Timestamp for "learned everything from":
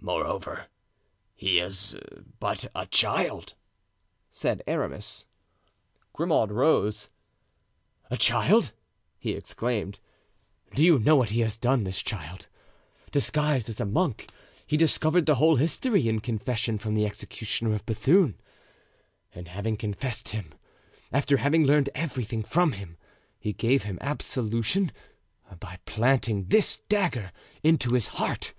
21.64-22.72